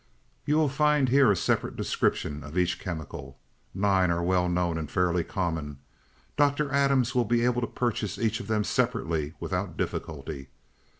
[0.47, 3.37] "'You will find here a separate description of each chemical.
[3.71, 5.77] Nine are well known and fairly common.
[6.35, 6.71] Dr.
[6.71, 10.49] Adams will be able to purchase each of them separately without difficulty.